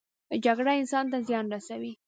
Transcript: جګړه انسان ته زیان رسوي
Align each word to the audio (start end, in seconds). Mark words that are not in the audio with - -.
جګړه 0.45 0.71
انسان 0.81 1.05
ته 1.11 1.17
زیان 1.27 1.45
رسوي 1.53 1.91